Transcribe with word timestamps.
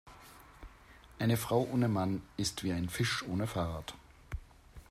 Eine 1.19 1.37
Frau 1.37 1.61
ohne 1.71 1.87
Mann 1.87 2.23
ist 2.35 2.63
wie 2.63 2.73
ein 2.73 2.89
Fisch 2.89 3.21
ohne 3.21 3.45
Fahrrad. 3.45 3.93